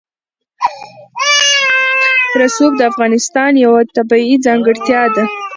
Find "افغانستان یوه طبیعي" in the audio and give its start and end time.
2.91-4.35